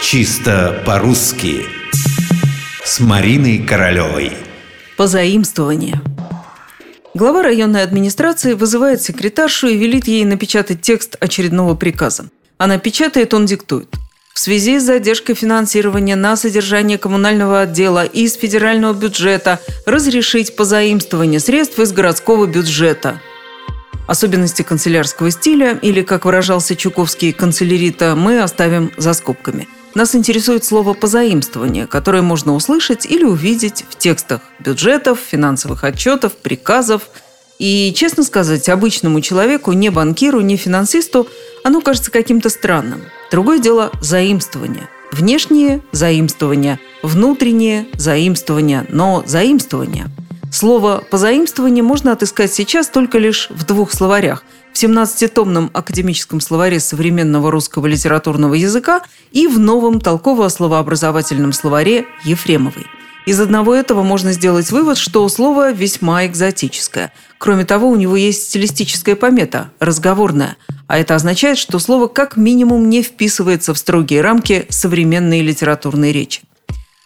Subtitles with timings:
[0.00, 1.66] Чисто по-русски
[2.84, 4.32] С Мариной Королевой
[4.96, 6.00] Позаимствование
[7.14, 12.26] Глава районной администрации вызывает секретаршу и велит ей напечатать текст очередного приказа.
[12.58, 13.88] Она печатает, он диктует.
[14.32, 21.78] В связи с задержкой финансирования на содержание коммунального отдела из федерального бюджета разрешить позаимствование средств
[21.80, 23.20] из городского бюджета.
[24.06, 29.66] Особенности канцелярского стиля, или, как выражался Чуковский канцелярита, мы оставим за скобками.
[29.98, 37.02] Нас интересует слово «позаимствование», которое можно услышать или увидеть в текстах бюджетов, финансовых отчетов, приказов.
[37.58, 41.26] И, честно сказать, обычному человеку, не банкиру, не финансисту,
[41.64, 44.88] оно кажется каким-то странным– Другое дело– заимствование.
[45.12, 50.10] Внешние– заимствования, внутренние– заимствования, но заимствования.
[50.52, 57.50] Слово «позаимствование» можно отыскать сейчас только лишь в двух словарях– в 17-томном академическом словаре современного
[57.50, 62.86] русского литературного языка и в новом толково-словообразовательном словаре Ефремовой–
[63.28, 67.12] из одного этого можно сделать вывод, что слово весьма экзотическое.
[67.36, 70.56] Кроме того, у него есть стилистическая помета– разговорная.
[70.86, 76.40] А это означает, что слово как минимум не вписывается в строгие рамки современной литературной речи.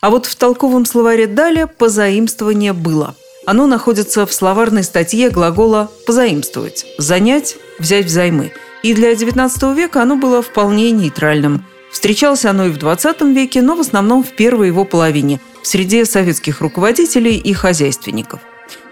[0.00, 3.16] А вот в толковом словаре «далее» позаимствование было.
[3.46, 8.52] Оно находится в словарной статье глагола «позаимствовать», «занять», «взять взаймы».
[8.82, 11.64] И для XIX века оно было вполне нейтральным.
[11.90, 16.04] Встречалось оно и в XX веке, но в основном в первой его половине– в среде
[16.04, 18.40] советских руководителей и хозяйственников.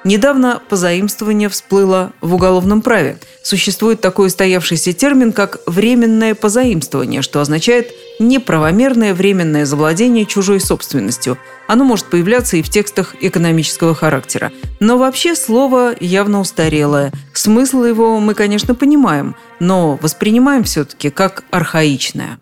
[0.04, 3.18] Недавно позаимствование всплыло в уголовном праве.
[3.44, 11.38] Существует такой устоявшийся термин, как «временное позаимствование», что означает неправомерное временное завладение чужой собственностью.
[11.68, 14.50] Оно может появляться и в текстах экономического характера.
[14.80, 17.12] Но вообще слово явно устарелое.
[17.32, 22.38] Смысл его мы, конечно, понимаем, но воспринимаем все-таки как архаичное.